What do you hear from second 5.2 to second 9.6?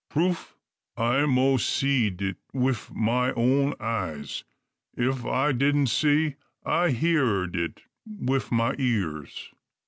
I didn't see, I heerd it wif ma ears."